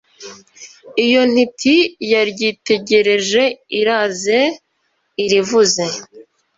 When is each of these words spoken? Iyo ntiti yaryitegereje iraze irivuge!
Iyo 1.05 1.21
ntiti 1.31 1.75
yaryitegereje 2.11 3.43
iraze 3.79 4.39
irivuge! 5.23 5.83